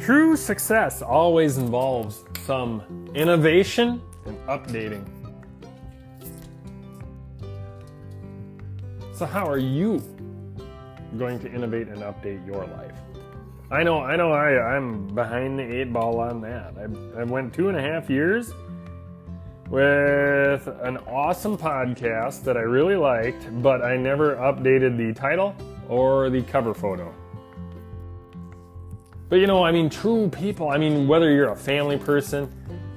[0.00, 5.04] True success always involves some innovation and updating.
[9.12, 10.02] So, how are you
[11.18, 12.94] going to innovate and update your life?
[13.70, 16.72] I know, I know, I, I'm behind the eight ball on that.
[16.78, 18.54] I, I went two and a half years
[19.68, 25.54] with an awesome podcast that I really liked, but I never updated the title
[25.90, 27.14] or the cover photo.
[29.30, 32.52] But you know, I mean, true people, I mean, whether you're a family person,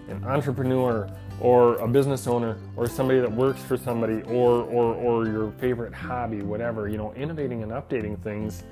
[0.10, 1.08] an entrepreneur,
[1.40, 5.94] or a business owner, or somebody that works for somebody, or, or, or your favorite
[5.94, 8.64] hobby, whatever, you know, innovating and updating things.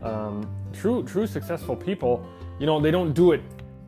[0.00, 2.24] Um, true, true successful people,
[2.60, 3.42] you know, they don't do it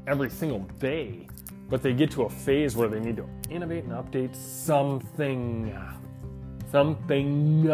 [0.09, 1.29] every single day,
[1.69, 5.73] but they get to a phase where they need to innovate and update something.
[6.73, 7.69] Something.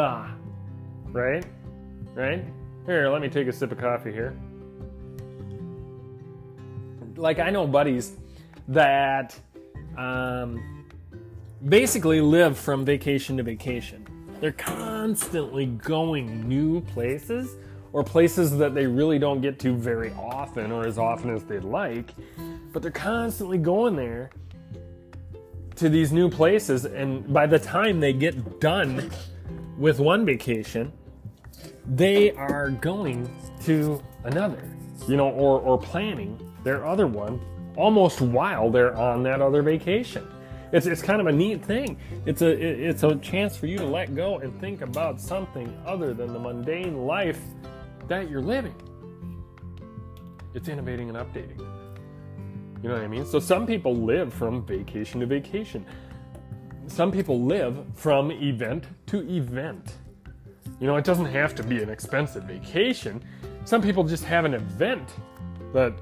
[1.12, 1.46] Right?
[2.14, 2.44] Right?
[2.84, 4.36] Here, let me take a sip of coffee here
[7.16, 8.16] like I know buddies
[8.68, 9.38] that
[9.96, 10.86] um,
[11.68, 14.06] basically live from vacation to vacation.
[14.40, 17.56] They're constantly going new places
[17.92, 21.64] or places that they really don't get to very often or as often as they'd
[21.64, 22.10] like,
[22.72, 24.30] but they're constantly going there
[25.76, 29.10] to these new places and by the time they get done
[29.78, 30.92] with one vacation,
[31.86, 33.30] they are going
[33.62, 34.62] to another,
[35.08, 37.40] you know, or, or planning their other one
[37.76, 40.26] almost while they're on that other vacation.
[40.72, 41.96] It's, it's kind of a neat thing.
[42.26, 46.12] It's a it's a chance for you to let go and think about something other
[46.12, 47.40] than the mundane life
[48.08, 48.74] that you're living.
[50.54, 51.60] It's innovating and updating.
[52.82, 53.24] You know what I mean?
[53.24, 55.86] So some people live from vacation to vacation.
[56.88, 59.94] Some people live from event to event.
[60.80, 63.22] You know, it doesn't have to be an expensive vacation.
[63.64, 65.08] Some people just have an event
[65.72, 65.94] that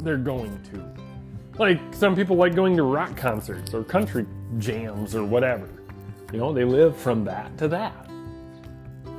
[0.00, 1.58] they're going to.
[1.58, 4.26] Like some people like going to rock concerts or country
[4.58, 5.68] jams or whatever.
[6.32, 8.06] You know, they live from that to that.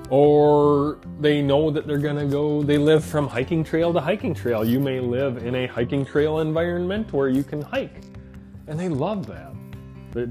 [0.10, 4.64] Or they know that they're gonna go, they live from hiking trail to hiking trail.
[4.64, 8.04] You may live in a hiking trail environment where you can hike.
[8.68, 9.54] And they love that.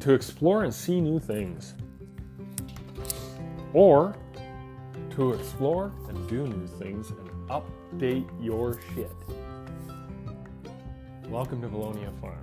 [0.01, 1.75] To explore and see new things.
[3.75, 4.17] Or
[5.11, 9.11] to explore and do new things and update your shit.
[11.29, 12.39] Welcome to Valonia Farm.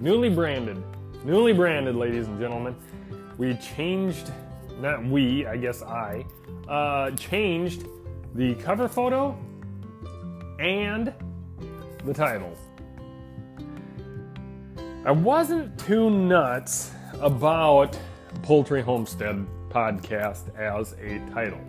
[0.00, 0.82] Newly branded,
[1.24, 2.74] newly branded, ladies and gentlemen.
[3.36, 4.32] We changed,
[4.80, 6.26] not we, I guess I,
[6.68, 7.86] uh, changed
[8.34, 9.38] the cover photo
[10.58, 11.14] and
[12.04, 12.52] the title.
[15.04, 16.90] I wasn't too nuts
[17.20, 17.96] about
[18.42, 21.60] Poultry Homestead podcast as a title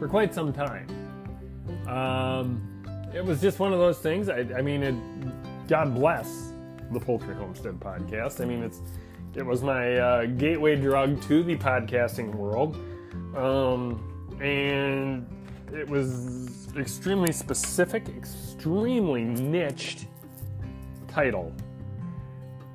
[0.00, 0.88] for quite some time.
[1.86, 2.71] Um,
[3.14, 4.28] it was just one of those things.
[4.28, 6.52] I, I mean, it, God bless
[6.90, 8.40] the Poultry Homestead podcast.
[8.40, 8.80] I mean, it's
[9.34, 12.76] it was my uh, gateway drug to the podcasting world,
[13.34, 15.26] um, and
[15.72, 20.06] it was extremely specific, extremely niched
[21.08, 21.52] title.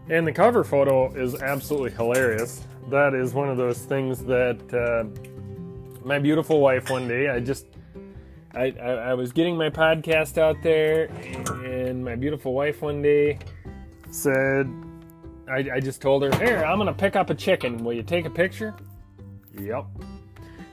[0.09, 2.63] And the cover photo is absolutely hilarious.
[2.89, 5.03] That is one of those things that uh,
[6.05, 7.65] my beautiful wife one day I just
[8.57, 11.06] I, I, I was getting my podcast out there,
[11.63, 13.38] and my beautiful wife one day
[14.09, 14.68] said,
[15.47, 17.84] I, I just told her, Here, I'm going to pick up a chicken.
[17.84, 18.75] Will you take a picture?
[19.53, 19.85] Yep.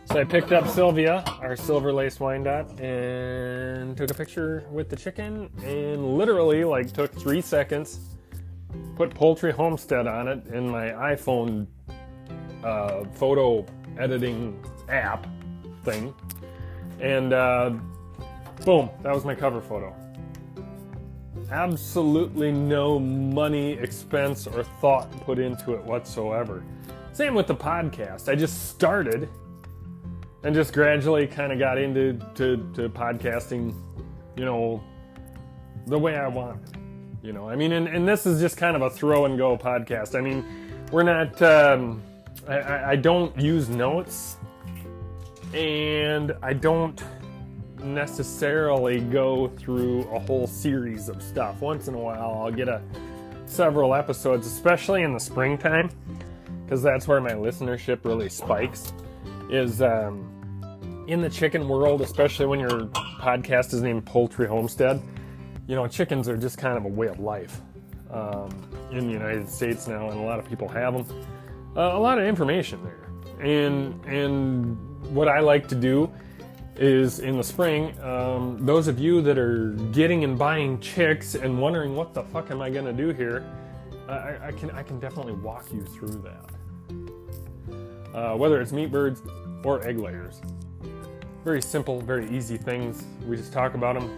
[0.07, 4.97] So I picked up Sylvia, our silver lace Wyandotte, and took a picture with the
[4.97, 8.01] chicken, and literally, like, took three seconds,
[8.97, 11.67] put Poultry Homestead on it in my iPhone
[12.63, 13.67] uh, photo
[13.99, 15.27] editing app
[15.85, 16.15] thing,
[17.05, 17.71] and uh,
[18.65, 19.95] boom, that was my cover photo.
[21.51, 26.65] Absolutely no money, expense, or thought put into it whatsoever.
[27.13, 28.31] Same with the podcast.
[28.31, 29.29] I just started
[30.45, 33.75] and just gradually kind of got into to, to podcasting,
[34.37, 34.83] you know,
[35.87, 36.61] the way I want.
[37.23, 39.59] You know, I mean, and, and this is just kind of a throw and go
[39.59, 40.15] podcast.
[40.15, 40.45] I mean,
[40.91, 42.03] we're not, um,
[42.49, 44.37] I, I don't use notes
[45.55, 47.03] and I don't
[47.83, 51.61] necessarily go through a whole series of stuff.
[51.61, 52.83] Once in a while, I'll get a
[53.47, 55.91] several episodes, especially in the springtime,
[56.65, 58.93] because that's where my listenership really spikes.
[59.51, 62.87] Is um, in the chicken world, especially when your
[63.21, 65.03] podcast is named Poultry Homestead.
[65.67, 67.61] You know, chickens are just kind of a way of life
[68.11, 68.51] um,
[68.91, 71.27] in the United States now, and a lot of people have them.
[71.77, 74.79] Uh, a lot of information there, and and
[75.11, 76.11] what I like to do
[76.77, 77.99] is in the spring.
[78.01, 82.51] Um, those of you that are getting and buying chicks and wondering what the fuck
[82.51, 83.45] am I gonna do here,
[84.09, 86.51] I, I can I can definitely walk you through that.
[88.15, 89.23] Uh, whether it's meat birds
[89.65, 90.41] or egg layers,
[91.45, 93.05] very simple, very easy things.
[93.27, 94.11] We just talk about them.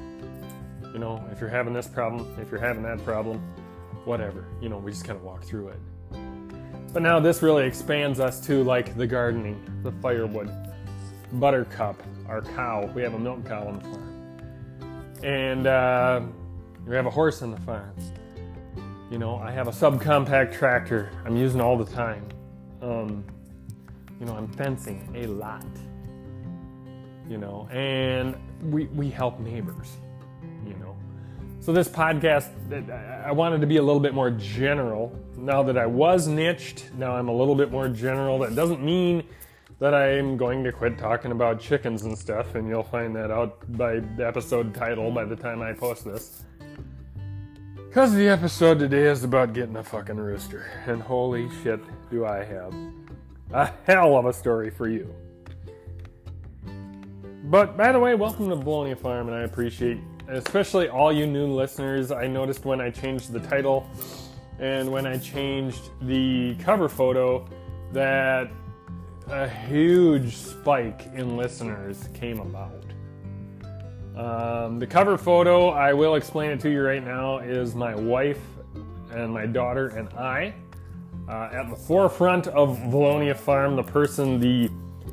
[0.93, 3.39] You know, if you're having this problem, if you're having that problem,
[4.05, 4.47] whatever.
[4.61, 5.81] You know, we just kind of walk through it.
[6.93, 10.51] But now this really expands us to like the gardening, the firewood,
[11.33, 12.91] Buttercup, our cow.
[12.95, 15.23] We have a milk cow on the farm.
[15.25, 16.21] And uh,
[16.87, 17.95] we have a horse on the farm.
[19.11, 22.29] You know, I have a subcompact tractor I'm using all the time.
[22.83, 23.25] Um,
[24.21, 25.65] you know, I'm fencing a lot.
[27.29, 28.37] You know, and
[28.73, 29.97] we, we help neighbors,
[30.65, 30.97] you know.
[31.61, 32.51] So this podcast,
[33.25, 35.19] I wanted to be a little bit more general.
[35.37, 38.39] Now that I was niched, now I'm a little bit more general.
[38.39, 39.25] That doesn't mean
[39.79, 43.61] that I'm going to quit talking about chickens and stuff, and you'll find that out
[43.77, 46.45] by the episode title by the time I post this.
[47.89, 51.81] Because the episode today is about getting a fucking rooster, and holy shit,
[52.11, 52.75] do I have
[53.53, 55.15] a hell of a story for you.
[57.45, 61.47] But by the way, welcome to Valonia Farm, and I appreciate especially all you new
[61.47, 62.11] listeners.
[62.11, 63.89] I noticed when I changed the title
[64.59, 67.47] and when I changed the cover photo
[67.93, 68.51] that
[69.29, 72.85] a huge spike in listeners came about.
[74.17, 78.41] Um, the cover photo, I will explain it to you right now, is my wife
[79.11, 80.55] and my daughter and I
[81.29, 83.77] uh, at the forefront of Valonia Farm.
[83.77, 84.71] The person, the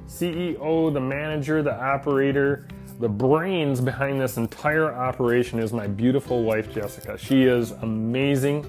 [0.07, 2.67] CEO, the manager, the operator,
[2.99, 7.17] the brains behind this entire operation is my beautiful wife, Jessica.
[7.17, 8.65] She is amazing.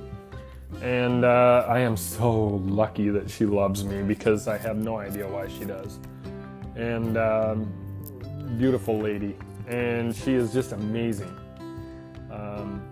[0.83, 5.27] And uh, I am so lucky that she loves me because I have no idea
[5.27, 5.99] why she does.
[6.77, 7.73] And um,
[8.59, 9.37] beautiful lady,
[9.69, 11.35] and she is just amazing.
[12.31, 12.83] Um,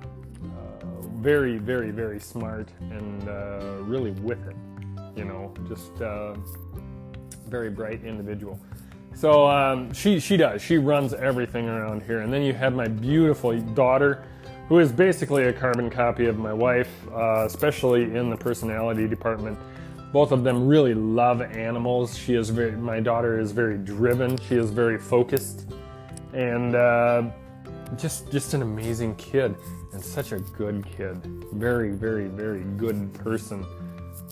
[0.45, 0.85] uh,
[1.19, 4.57] very, very, very smart and uh, really with it.
[5.17, 6.35] You know, just uh,
[7.49, 8.59] very bright individual.
[9.15, 10.63] So um, she she does.
[10.63, 12.21] She runs everything around here.
[12.21, 14.25] And then you have my beautiful daughter
[14.69, 19.59] who is basically a carbon copy of my wife, uh, especially in the personality department.
[20.13, 22.17] Both of them really love animals.
[22.17, 24.39] She is very, my daughter is very driven.
[24.39, 25.67] She is very focused,
[26.35, 27.31] and uh,
[27.97, 29.55] just just an amazing kid
[29.93, 31.17] and such a good kid.
[31.53, 33.65] Very, very, very good person.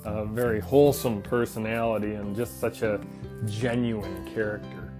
[0.04, 3.00] A very wholesome personality and just such a
[3.46, 4.92] genuine character.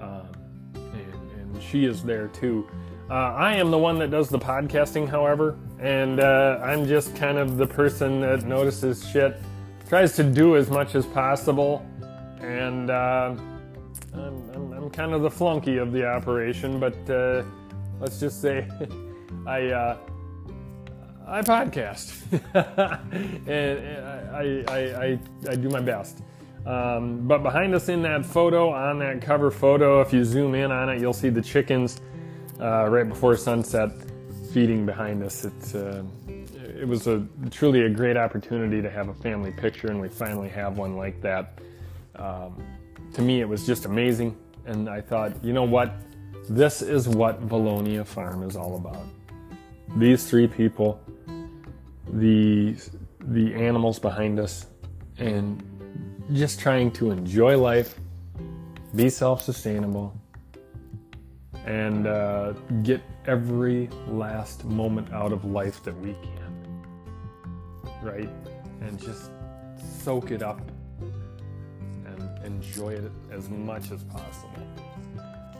[0.00, 0.28] Um,
[0.74, 2.66] and, and she is there too
[3.08, 7.38] uh, I am the one that does the podcasting, however, and uh, I'm just kind
[7.38, 9.40] of the person that notices shit,
[9.88, 11.86] tries to do as much as possible,
[12.40, 13.36] and uh,
[14.12, 17.44] I'm, I'm, I'm, kind of the flunky of the operation, but uh,
[18.00, 18.68] let's just say
[19.46, 19.68] I.
[19.68, 19.98] Uh,
[21.28, 22.22] I podcast,
[23.48, 25.18] and I, I, I,
[25.50, 26.22] I, do my best.
[26.64, 30.70] Um, but behind us in that photo, on that cover photo, if you zoom in
[30.70, 32.00] on it, you'll see the chickens
[32.60, 33.90] uh, right before sunset,
[34.52, 35.44] feeding behind us.
[35.74, 40.08] Uh, it was a truly a great opportunity to have a family picture, and we
[40.08, 41.58] finally have one like that.
[42.16, 42.62] Um,
[43.14, 44.36] to me, it was just amazing,
[44.66, 45.94] and I thought, you know what,
[46.48, 49.04] this is what Valonia Farm is all about.
[49.96, 51.00] These three people,
[52.12, 52.76] the
[53.20, 54.66] the animals behind us,
[55.18, 55.62] and
[56.32, 57.98] just trying to enjoy life,
[58.94, 60.14] be self-sustainable,
[61.66, 66.82] and uh, get every last moment out of life that we can.
[68.02, 68.30] Right?
[68.80, 69.30] And just
[70.02, 70.60] soak it up
[72.06, 74.66] and enjoy it as much as possible.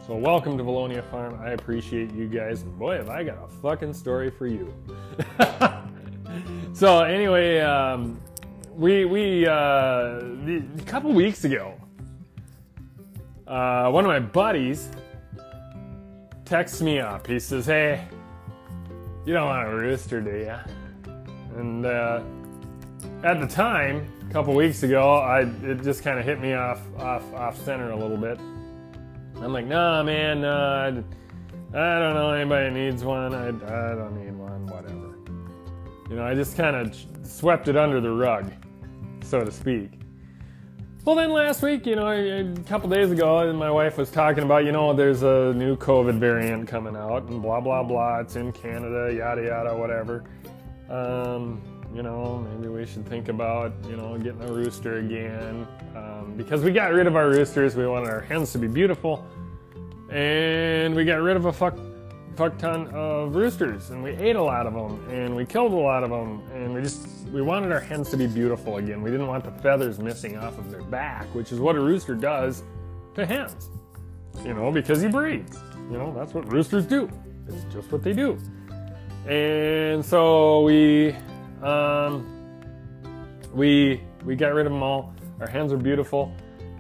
[0.06, 1.40] So, welcome to Valonia Farm.
[1.42, 2.62] I appreciate you guys.
[2.62, 4.72] And boy, have I got a fucking story for you.
[6.72, 8.20] so, anyway, um,
[8.76, 11.75] we, we, uh, a couple weeks ago,
[13.48, 14.88] uh, one of my buddies
[16.46, 17.26] texts me up.
[17.26, 18.06] He says, Hey,
[19.26, 20.54] you don't want a rooster, do you?
[21.56, 22.22] And uh,
[23.24, 26.80] at the time, a couple weeks ago, I it just kind of hit me off
[26.98, 28.38] off off center a little bit.
[29.36, 33.34] I'm like, Nah, man, nah, I, I don't know anybody needs one.
[33.34, 35.14] I, I don't need one, whatever.
[36.08, 38.52] You know, I just kind of swept it under the rug,
[39.22, 39.90] so to speak.
[41.06, 44.64] Well, then last week, you know, a couple days ago, my wife was talking about,
[44.64, 48.18] you know, there's a new COVID variant coming out and blah, blah, blah.
[48.18, 50.25] It's in Canada, yada, yada, whatever.
[50.90, 51.62] Um,
[51.94, 55.68] you know, maybe we should think about, you know, getting a rooster again.
[55.94, 59.25] Um, because we got rid of our roosters, we wanted our hens to be beautiful.
[60.10, 61.78] and we got rid of a fuck
[62.36, 65.76] fuck ton of roosters and we ate a lot of them and we killed a
[65.76, 69.00] lot of them and we just we wanted our hens to be beautiful again.
[69.00, 72.14] We didn't want the feathers missing off of their back which is what a rooster
[72.14, 72.62] does
[73.14, 73.70] to hens
[74.44, 75.58] you know because he breeds
[75.90, 77.10] you know that's what roosters do.
[77.48, 78.38] It's just what they do.
[79.26, 81.14] And so we
[81.62, 82.26] um,
[83.54, 85.14] we we got rid of them all.
[85.40, 86.34] Our hens are beautiful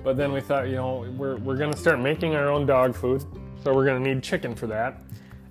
[0.06, 3.24] but then we thought you know we're, we're to start making our own dog food
[3.64, 5.02] so we're to need chicken for that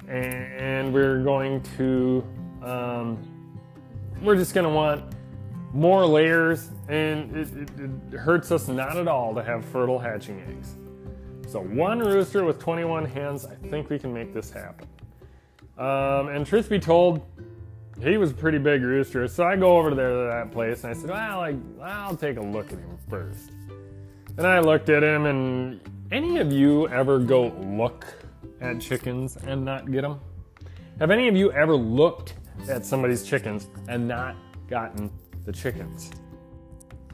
[0.08, 2.24] and we're going to
[2.62, 3.18] um,
[4.22, 5.04] we're just going to want
[5.74, 7.70] more layers and it, it,
[8.14, 10.76] it, hurts us not at all to have fertile hatching eggs.
[11.52, 14.88] So one rooster with 21 hens i think we can make this happen.
[15.78, 17.26] Um, and truth be told
[18.02, 20.92] he was a pretty big rooster so i go over there to that place and
[20.92, 23.52] i said well I, i'll take a look at him first.
[24.38, 25.82] And i looked at him and
[26.12, 28.06] any of you ever go look
[28.62, 30.20] at chickens and not get them?
[31.00, 32.36] Have any of you ever looked
[32.70, 34.36] at somebody's chickens and not
[34.68, 35.12] gotten
[35.46, 36.12] the chickens?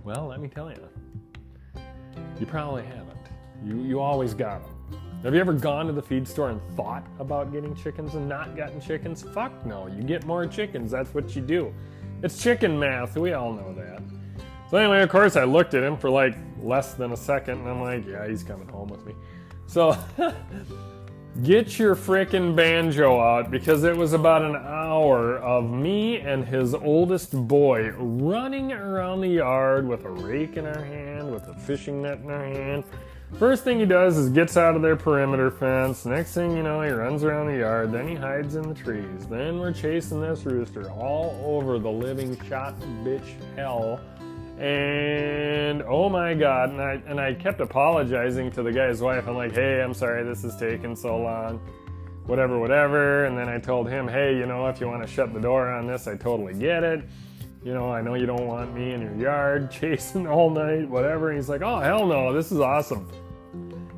[0.04, 0.90] Well, let me tell you,
[2.40, 3.18] you probably haven't.
[3.64, 5.00] You, you always got them.
[5.24, 8.56] Have you ever gone to the feed store and thought about getting chickens and not
[8.56, 9.22] gotten chickens?
[9.22, 10.90] Fuck no, you get more chickens.
[10.90, 11.74] That's what you do.
[12.24, 13.16] It's chicken math.
[13.18, 14.02] We all know that.
[14.72, 17.70] So, anyway, of course, I looked at him for like less than a second and
[17.70, 19.14] I'm like, yeah, he's coming home with me.
[19.68, 19.98] So,
[21.44, 26.74] Get your frickin' banjo out because it was about an hour of me and his
[26.74, 32.02] oldest boy running around the yard with a rake in our hand, with a fishing
[32.02, 32.84] net in our hand.
[33.40, 36.06] First thing he does is gets out of their perimeter fence.
[36.06, 37.94] Next thing you know, he runs around the yard.
[37.94, 39.26] Then he hides in the trees.
[39.30, 44.02] Then we're chasing this rooster all over the living shot bitch hell
[44.62, 49.28] and oh my god and I and I kept apologizing to the guy's wife.
[49.28, 51.60] I'm like, "Hey, I'm sorry this is taking so long."
[52.28, 53.26] Whatever, whatever.
[53.26, 55.68] And then I told him, "Hey, you know, if you want to shut the door
[55.72, 57.04] on this, I totally get it.
[57.64, 61.30] You know, I know you don't want me in your yard chasing all night, whatever."
[61.30, 62.32] And he's like, "Oh, hell no.
[62.32, 63.10] This is awesome."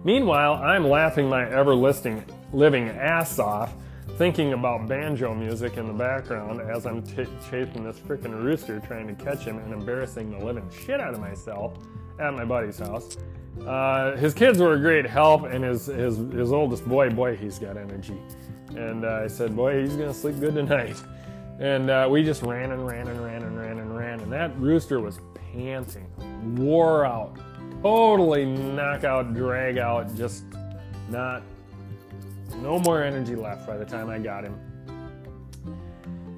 [0.06, 3.74] Meanwhile, I'm laughing my ever listing living ass off
[4.18, 9.08] thinking about banjo music in the background as I'm t- chasing this freaking rooster trying
[9.08, 11.78] to catch him and embarrassing the living shit out of myself
[12.20, 13.18] at my buddy's house.
[13.66, 17.60] Uh, his kids were a great help, and his, his, his oldest boy, boy, he's
[17.60, 18.18] got energy.
[18.76, 21.02] And uh, I said, boy, he's gonna sleep good tonight.
[21.60, 24.58] And uh, we just ran and ran and ran and ran and ran, and that
[24.58, 25.20] rooster was
[25.54, 26.10] panting,
[26.58, 27.38] wore out,
[27.84, 30.46] totally knockout, drag out, just
[31.10, 31.44] not
[32.64, 34.58] no more energy left by the time I got him.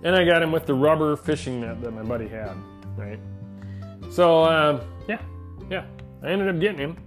[0.04, 2.56] And I got him with the rubber fishing net that my buddy had,
[2.98, 3.20] right?
[4.10, 5.22] So, uh, yeah,
[5.70, 5.86] yeah,
[6.24, 6.98] I ended up getting him.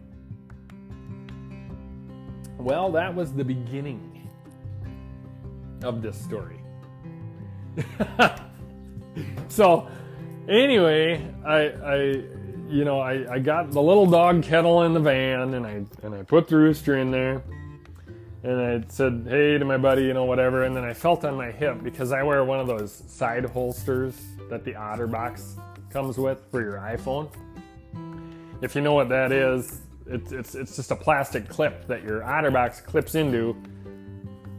[2.58, 4.28] Well, that was the beginning
[5.82, 6.60] of this story.
[9.48, 9.88] so,
[10.48, 11.96] anyway, I, I,
[12.68, 16.14] you know, I, I got the little dog kettle in the van, and I and
[16.14, 17.42] I put the rooster in there
[18.42, 20.64] and I said, hey to my buddy, you know, whatever.
[20.64, 24.20] And then I felt on my hip because I wear one of those side holsters
[24.48, 25.58] that the OtterBox
[25.90, 27.30] comes with for your iPhone.
[28.62, 32.20] If you know what that is, it's, it's, it's just a plastic clip that your
[32.20, 33.56] OtterBox clips into.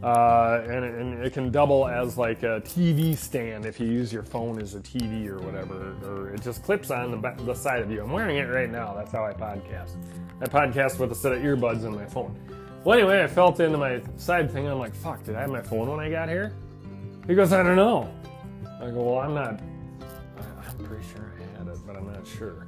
[0.02, 4.22] Uh, and, and, it can double as like a TV stand if you use your
[4.22, 7.90] phone as a TV or whatever, or it just clips on the, the side of
[7.90, 8.02] you.
[8.02, 8.94] I'm wearing it right now.
[8.94, 9.96] That's how I podcast.
[10.40, 12.34] I podcast with a set of earbuds in my phone.
[12.84, 14.66] Well, anyway, I felt into my side thing.
[14.66, 16.54] I'm like, fuck, did I have my phone when I got here?
[17.26, 18.12] He goes, I don't know.
[18.80, 19.60] I go, well, I'm not,
[20.40, 22.66] I'm pretty sure I had it, but I'm not sure.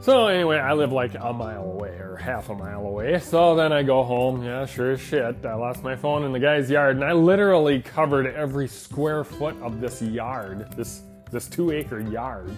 [0.00, 3.18] So anyway, I live like a mile away or half a mile away.
[3.18, 4.42] So then I go home.
[4.42, 5.44] Yeah, sure as shit.
[5.44, 9.56] I lost my phone in the guy's yard, and I literally covered every square foot
[9.62, 12.50] of this yard, this this two acre yard,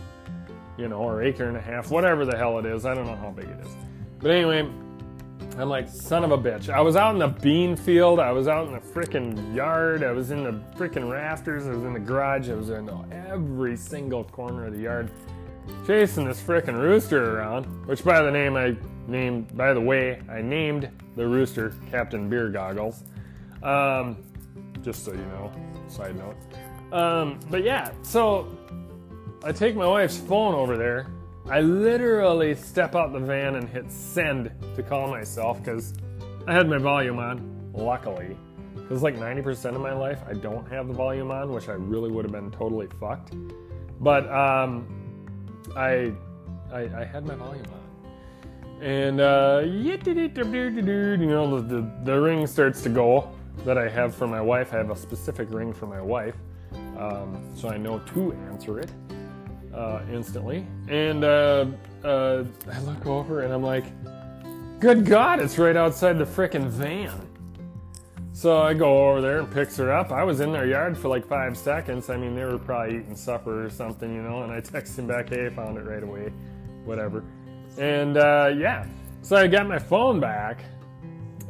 [0.76, 2.84] you know, or acre and a half, whatever the hell it is.
[2.84, 3.74] I don't know how big it is.
[4.20, 4.68] But anyway,
[5.58, 6.68] I'm like, son of a bitch.
[6.70, 8.20] I was out in the bean field.
[8.20, 10.02] I was out in the freaking yard.
[10.02, 11.66] I was in the freaking rafters.
[11.66, 12.48] I was in the garage.
[12.48, 12.88] I was in
[13.28, 15.10] every single corner of the yard
[15.86, 17.64] chasing this freaking rooster around.
[17.86, 22.48] Which, by the name, I named, by the way, I named the rooster Captain Beer
[22.48, 23.04] Goggles.
[23.62, 24.16] Um,
[24.82, 25.52] just so you know,
[25.88, 26.36] side note.
[26.92, 28.56] Um, but yeah, so
[29.44, 31.06] I take my wife's phone over there
[31.50, 35.94] I literally step out the van and hit send to call myself because
[36.46, 38.36] I had my volume on, luckily.
[38.76, 42.08] Because like 90% of my life, I don't have the volume on, which I really
[42.08, 43.34] would have been totally fucked.
[43.98, 44.86] But um,
[45.74, 46.12] I,
[46.72, 48.80] I, I had my volume on.
[48.80, 53.28] And uh, you know, the, the, the ring starts to go
[53.64, 54.72] that I have for my wife.
[54.72, 56.36] I have a specific ring for my wife,
[56.96, 58.90] um, so I know to answer it
[59.74, 60.66] uh, instantly.
[60.88, 61.66] And uh,
[62.04, 63.84] uh, I look over and I'm like,
[64.80, 67.26] good God, it's right outside the frickin' van.
[68.32, 70.12] So I go over there and picks her up.
[70.12, 72.08] I was in their yard for like five seconds.
[72.08, 74.44] I mean, they were probably eating supper or something, you know.
[74.44, 76.32] And I text him back, "Hey, I found it right away,
[76.86, 77.22] whatever."
[77.76, 78.86] And uh, yeah,
[79.20, 80.64] so I got my phone back,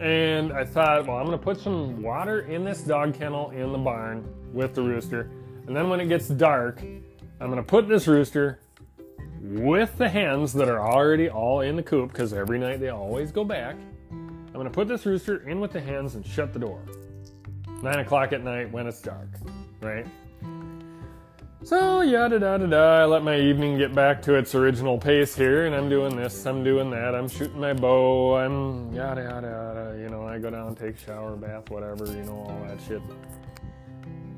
[0.01, 3.79] and I thought, well, I'm gonna put some water in this dog kennel in the
[3.79, 5.31] barn with the rooster,
[5.69, 6.83] and then when it gets dark,
[7.41, 8.61] I'm gonna put this rooster
[9.43, 13.33] with the hens that are already all in the coop because every night they always
[13.33, 13.77] go back
[14.53, 16.83] I'm gonna put this rooster in with the hens and shut the door.
[17.83, 19.29] Nine o'clock at night when it's dark,
[19.81, 20.07] right?
[21.63, 23.03] So yada da da da.
[23.03, 26.45] I let my evening get back to its original pace here, and I'm doing this,
[26.47, 29.99] I'm doing that, I'm shooting my bow, I'm yada yada yada.
[30.01, 33.03] You know, I go down, take shower, bath, whatever, you know, all that shit.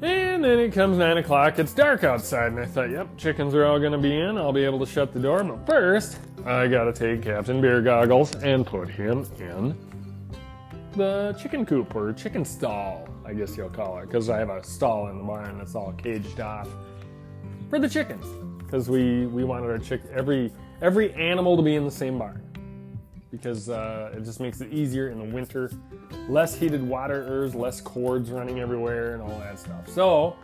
[0.02, 3.64] And then it comes nine o'clock, it's dark outside, and I thought, yep, chickens are
[3.64, 6.92] all gonna be in, I'll be able to shut the door, but first, I gotta
[6.92, 9.78] take Captain Beer Goggles and put him in
[10.96, 14.64] the chicken coop or chicken stall, I guess you'll call it, because I have a
[14.64, 16.68] stall in the barn that's all caged off
[17.70, 18.26] for the chickens.
[18.58, 22.42] Because we, we wanted our chick every every animal to be in the same barn
[23.32, 25.70] because uh, it just makes it easier in the winter.
[26.28, 29.88] Less heated waterers, less cords running everywhere, and all that stuff.
[29.88, 30.36] So,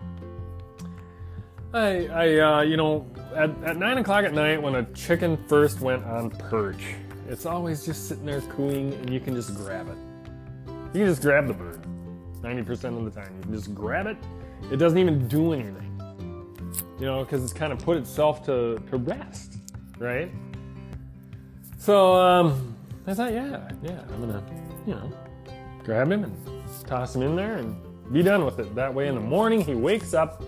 [1.72, 5.80] I, I uh, you know, at, at nine o'clock at night when a chicken first
[5.80, 6.94] went on perch,
[7.28, 9.96] it's always just sitting there cooing, and you can just grab it.
[10.94, 11.86] You can just grab the bird
[12.40, 13.34] 90% of the time.
[13.36, 14.16] You can just grab it.
[14.72, 15.74] It doesn't even do anything.
[16.98, 19.58] You know, because it's kind of put itself to, to rest,
[19.98, 20.30] right?
[21.76, 22.77] So um,
[23.10, 24.42] I thought, yeah, yeah, I'm gonna,
[24.86, 25.12] you know,
[25.82, 26.36] grab him and
[26.86, 27.76] toss him in there and
[28.12, 28.74] be done with it.
[28.74, 30.42] That way, in the morning, he wakes up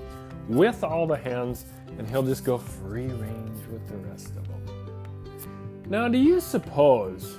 [0.49, 1.65] with all the hens
[1.99, 5.83] and he'll just go free range with the rest of them.
[5.89, 7.39] Now, do you suppose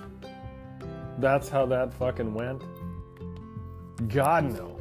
[1.19, 2.63] that's how that fucking went?
[4.09, 4.79] God no.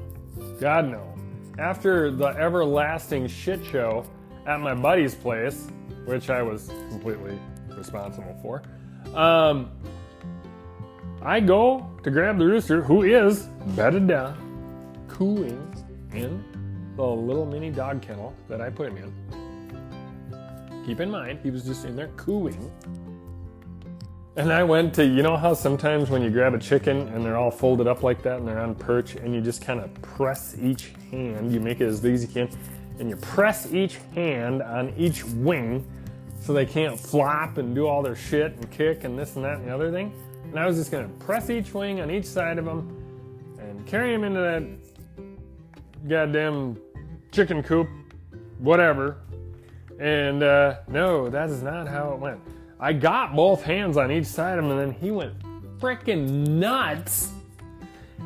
[0.58, 1.14] God no.
[1.58, 4.06] After the everlasting shit show
[4.46, 5.68] at my buddy's place,
[6.06, 7.38] which I was completely
[7.76, 8.62] responsible for,
[9.14, 9.70] um,
[11.22, 13.42] I go to grab the rooster, who is
[13.76, 14.36] bedded down,
[15.08, 15.74] cooing
[16.12, 16.44] in
[16.96, 20.84] the little mini dog kennel that I put him in.
[20.86, 22.70] Keep in mind, he was just in there cooing
[24.36, 27.36] and I went to, you know how sometimes when you grab a chicken and they're
[27.36, 30.56] all folded up like that and they're on perch and you just kind of press
[30.58, 32.48] each hand, you make it as big as you can,
[32.98, 35.84] and you press each hand on each wing
[36.40, 39.58] so they can't flop and do all their shit and kick and this and that
[39.58, 40.10] and the other thing.
[40.50, 44.10] And I was just gonna press each wing on each side of them and carry
[44.12, 46.76] them into that goddamn
[47.30, 47.88] chicken coop,
[48.58, 49.18] whatever.
[50.00, 52.40] And uh, no, that is not how it went.
[52.80, 55.34] I got both hands on each side of him, and then he went
[55.78, 57.30] freaking nuts.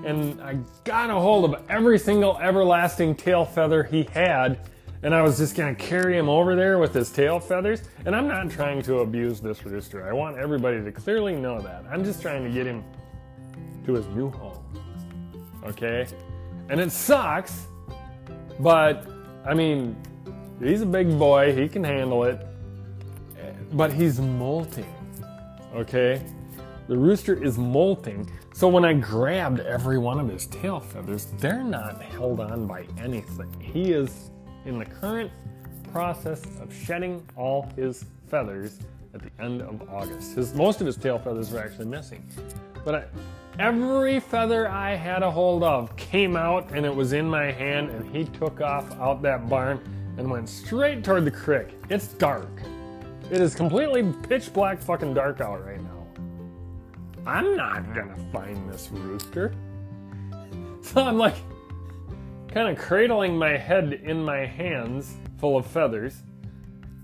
[0.04, 4.60] And I got a hold of every single everlasting tail feather he had,
[5.04, 7.82] and I was just gonna carry him over there with his tail feathers.
[8.04, 10.08] And I'm not trying to abuse this rooster.
[10.08, 11.84] I want everybody to clearly know that.
[11.88, 12.82] I'm just trying to get him
[13.86, 14.64] to his new home.
[15.64, 16.06] Okay?
[16.68, 17.66] And it sucks,
[18.58, 19.06] but
[19.46, 19.94] I mean,
[20.60, 22.44] he's a big boy, he can handle it
[23.74, 24.92] but he's molting.
[25.74, 26.22] Okay?
[26.88, 28.30] The rooster is molting.
[28.52, 32.86] So when I grabbed every one of his tail feathers, they're not held on by
[32.98, 33.52] anything.
[33.60, 34.30] He is
[34.64, 35.30] in the current
[35.92, 38.78] process of shedding all his feathers
[39.14, 40.34] at the end of August.
[40.34, 42.28] His, most of his tail feathers are actually missing.
[42.84, 43.04] But I,
[43.58, 47.90] every feather I had a hold of came out and it was in my hand,
[47.90, 49.80] and he took off out that barn
[50.18, 51.68] and went straight toward the creek.
[51.88, 52.50] It's dark.
[53.30, 55.90] It is completely pitch black fucking dark out right now.
[57.26, 59.54] I'm not gonna find this rooster.
[60.82, 61.36] So I'm like,
[62.54, 66.22] kind of cradling my head in my hands full of feathers.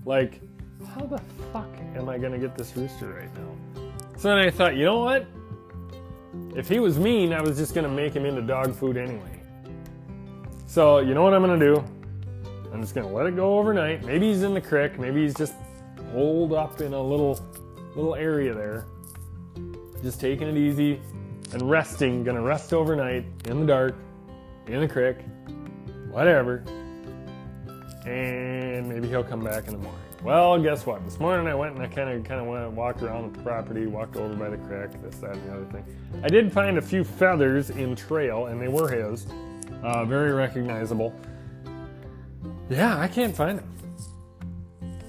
[0.05, 0.39] Like,
[0.95, 3.81] how the fuck am I gonna get this rooster right now?
[4.15, 5.27] So then I thought, you know what?
[6.55, 9.41] If he was mean, I was just gonna make him into dog food anyway.
[10.67, 11.83] So, you know what I'm gonna do?
[12.71, 14.05] I'm just gonna let it go overnight.
[14.05, 14.97] Maybe he's in the creek.
[14.97, 15.53] Maybe he's just
[16.13, 17.37] holed up in a little
[17.93, 18.85] little area there.
[20.01, 21.01] Just taking it easy
[21.51, 22.23] and resting.
[22.23, 23.95] Gonna rest overnight in the dark,
[24.67, 25.17] in the creek,
[26.11, 26.63] whatever.
[28.05, 30.01] And maybe he'll come back in the morning.
[30.23, 31.03] Well, guess what?
[31.03, 33.39] This morning I went and I kind of kind of went and walked around the
[33.41, 35.83] property, walked over by the creek, this, that, and the other thing.
[36.23, 39.25] I did find a few feathers in trail, and they were his,
[39.81, 41.13] uh, very recognizable.
[42.69, 43.69] Yeah, I can't find him.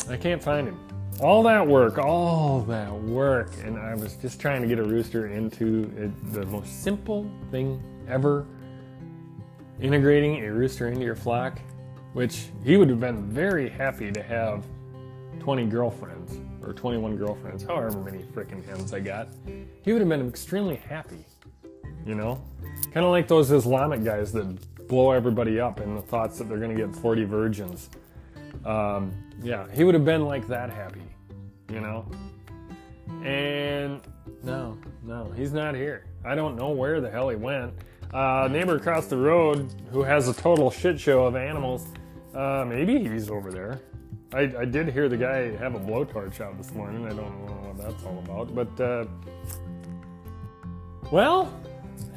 [0.09, 0.79] I can't find him.
[1.21, 5.27] All that work, all that work, and I was just trying to get a rooster
[5.27, 8.47] into it, the most simple thing ever
[9.83, 11.59] integrating a rooster into your flock,
[12.13, 14.65] which he would have been very happy to have
[15.41, 19.29] 20 girlfriends or 21 girlfriends, however many freaking hens I got.
[19.83, 21.25] He would have been extremely happy,
[22.07, 22.43] you know?
[22.95, 26.59] Kind of like those Islamic guys that blow everybody up in the thoughts that they're
[26.59, 27.91] going to get 40 virgins.
[28.65, 31.03] Um, yeah, he would have been like that happy,
[31.73, 32.07] you know?
[33.25, 34.01] And
[34.45, 36.07] no, no, he's not here.
[36.25, 37.73] I don't know where the hell he went.
[38.13, 41.87] Uh, neighbor across the road who has a total shit show of animals,
[42.35, 43.81] uh, maybe he's over there.
[44.35, 47.07] I, I, did hear the guy have a blowtorch out this morning.
[47.07, 48.55] I don't know what that's all about.
[48.55, 49.07] But, uh,
[51.11, 51.53] well,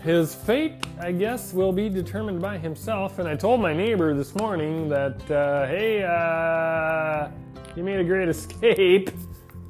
[0.03, 3.19] his fate, I guess, will be determined by himself.
[3.19, 7.29] And I told my neighbor this morning that, uh, hey, uh,
[7.73, 9.11] he made a great escape.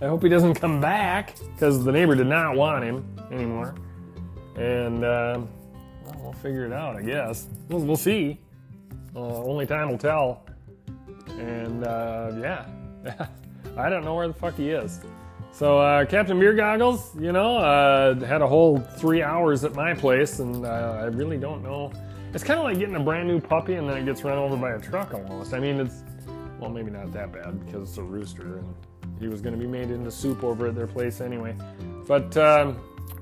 [0.02, 3.76] I hope he doesn't come back because the neighbor did not want him anymore.
[4.56, 5.04] And,
[6.26, 7.48] we'll figure it out, I guess.
[7.70, 8.40] We'll, we'll see.
[9.16, 10.46] Uh, only time will tell.
[11.30, 12.66] And uh, yeah,
[13.78, 15.00] I don't know where the fuck he is.
[15.52, 19.94] So uh, Captain Beer Goggles, you know, uh, had a whole three hours at my
[19.94, 21.94] place, and uh, I really don't know.
[22.34, 24.58] It's kind of like getting a brand new puppy and then it gets run over
[24.58, 25.54] by a truck almost.
[25.54, 26.04] I mean, it's
[26.60, 28.76] well, maybe not that bad because it's a rooster, and
[29.20, 31.56] he was going to be made into soup over at their place anyway.
[32.06, 32.78] But um,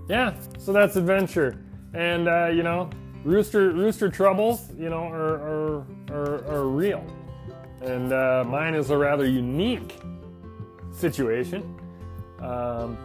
[0.10, 1.64] yeah, so that's adventure,
[1.94, 2.90] and uh, you know,
[3.24, 7.06] rooster rooster troubles, you know, are are, are, are real
[7.84, 10.00] and uh, mine is a rather unique
[10.92, 11.78] situation.
[12.40, 12.98] Um,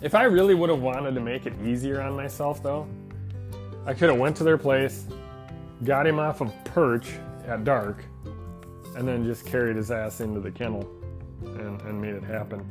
[0.00, 2.88] if I really would have wanted to make it easier on myself, though,
[3.86, 5.06] I could have went to their place,
[5.84, 7.08] got him off of perch
[7.46, 8.04] at dark,
[8.96, 10.88] and then just carried his ass into the kennel
[11.42, 12.64] and, and made it happen.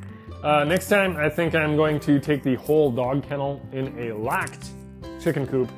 [0.43, 4.13] Uh, next time, I think I'm going to take the whole dog kennel in a
[4.13, 4.69] locked
[5.21, 5.69] chicken coop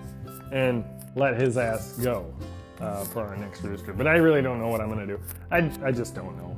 [0.51, 0.83] and
[1.15, 2.33] let his ass go
[2.79, 3.93] uh, for our next rooster.
[3.93, 5.19] But I really don't know what I'm to do.
[5.51, 6.57] I, I just don't know.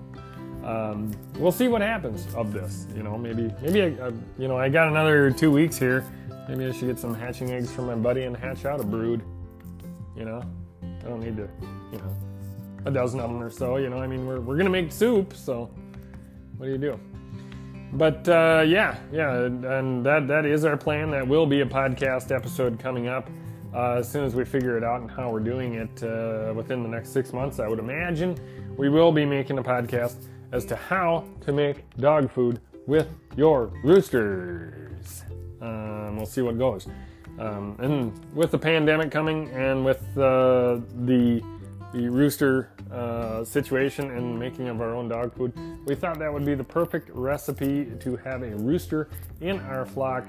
[0.68, 2.88] Um, we'll see what happens of this.
[2.96, 6.04] You know, maybe maybe I, I, you know I got another two weeks here.
[6.50, 9.22] Maybe I should get some hatching eggs from my buddy and hatch out a brood.
[10.16, 10.44] You know,
[10.82, 11.48] I don't need to.
[11.92, 12.16] You know,
[12.86, 13.78] a dozen of them or so.
[13.78, 15.70] You know, I mean we're we're gonna make soup, so
[16.58, 17.00] what do you do?
[17.98, 21.12] But uh, yeah, yeah, and that that is our plan.
[21.12, 23.30] That will be a podcast episode coming up
[23.76, 26.82] uh, as soon as we figure it out and how we're doing it uh, within
[26.82, 28.38] the next six months, I would imagine
[28.78, 33.74] we will be making a podcast as to how to make dog food with your
[33.84, 35.26] roosters.
[35.60, 36.88] Um, we'll see what goes.
[37.38, 41.44] Um, and with the pandemic coming and with uh, the
[41.96, 45.54] the rooster uh, situation and making of our own dog food,
[45.86, 49.08] we thought that would be the perfect recipe to have a rooster
[49.40, 50.26] in our flock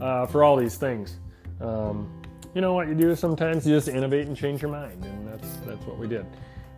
[0.00, 1.18] uh, for all these things.
[1.60, 2.20] Um,
[2.52, 3.64] you know what you do sometimes?
[3.64, 6.26] You just innovate and change your mind and that's that's what we did.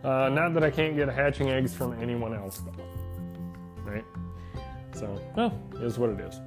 [0.03, 3.91] Uh, not that i can't get hatching eggs from anyone else though.
[3.91, 4.05] Right?
[4.93, 6.39] So well is what it is.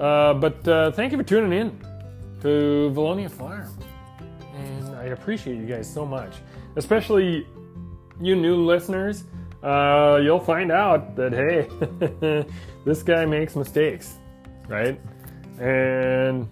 [0.00, 1.80] Uh, but uh, thank you for tuning in
[2.42, 3.72] to Valonia Farm.
[4.54, 6.34] And i appreciate you guys so much
[6.76, 7.46] especially
[8.20, 9.24] you new listeners
[9.62, 11.68] uh, you'll find out that hey
[12.84, 14.18] this guy makes mistakes
[14.68, 15.00] right
[15.58, 16.48] and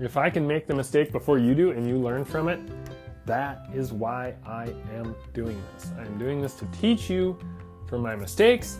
[0.00, 2.60] if I can make the mistake before you do and you learn from it,
[3.26, 5.90] that is why I am doing this.
[5.98, 7.38] I am doing this to teach you
[7.86, 8.78] from my mistakes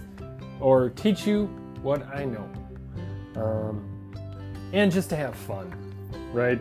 [0.60, 1.46] or teach you
[1.82, 2.48] what I know.
[3.36, 4.12] Um,
[4.72, 5.72] and just to have fun,
[6.32, 6.60] right?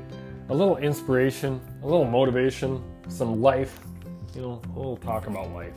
[0.50, 3.80] A little inspiration, a little motivation, some life,
[4.36, 5.74] you know, little talk about life.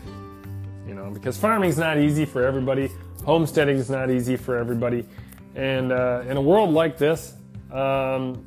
[0.86, 2.90] You know, because farming is not easy for everybody,
[3.24, 5.06] homesteading is not easy for everybody.
[5.54, 7.34] And uh, in a world like this,
[7.70, 8.46] um,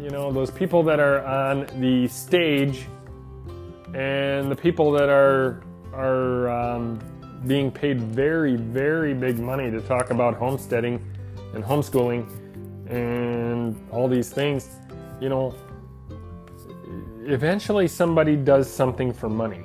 [0.00, 2.86] you know, those people that are on the stage
[3.94, 5.62] and the people that are
[5.92, 7.00] are um,
[7.46, 11.04] being paid very, very big money to talk about homesteading
[11.54, 12.28] and homeschooling
[12.88, 14.68] and all these things,
[15.20, 15.54] you know,
[17.32, 19.62] eventually somebody does something for money.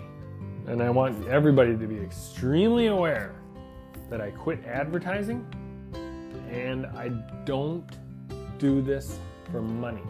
[0.67, 3.35] And I want everybody to be extremely aware
[4.09, 5.45] that I quit advertising
[6.51, 7.09] and I
[7.45, 7.89] don't
[8.57, 9.19] do this
[9.51, 10.01] for money.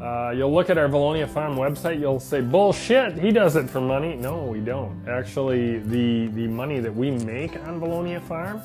[0.00, 1.98] Uh, you'll look at our Valonia Farm website.
[1.98, 3.18] You'll say, "Bullshit!
[3.18, 5.08] He does it for money." No, we don't.
[5.08, 8.60] Actually, the the money that we make on Valonia Farm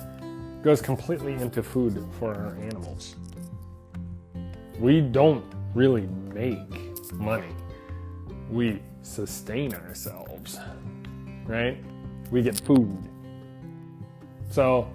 [0.62, 3.16] goes completely into food for our animals.
[4.78, 7.56] We don't really make money.
[8.52, 10.60] We sustain ourselves,
[11.46, 11.78] right?
[12.30, 12.98] We get food.
[14.50, 14.92] So,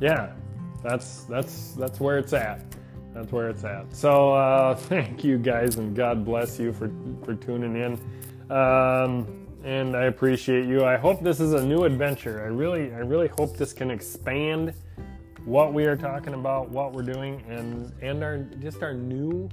[0.00, 0.32] yeah,
[0.82, 2.62] that's that's that's where it's at.
[3.12, 3.94] That's where it's at.
[3.94, 6.90] So uh, thank you guys, and God bless you for
[7.24, 7.92] for tuning in.
[8.50, 10.84] Um, and I appreciate you.
[10.84, 12.42] I hope this is a new adventure.
[12.42, 14.72] I really, I really hope this can expand
[15.44, 19.48] what we are talking about, what we're doing, and and our just our new,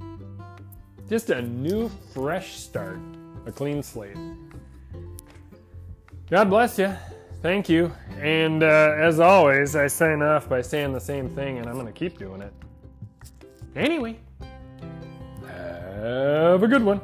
[1.09, 2.99] just a new fresh start,
[3.47, 4.17] a clean slate.
[6.29, 6.93] God bless you.
[7.41, 7.93] Thank you.
[8.19, 11.85] And uh, as always, I sign off by saying the same thing, and I'm going
[11.85, 12.53] to keep doing it.
[13.75, 14.19] Anyway,
[15.45, 16.99] have a good one.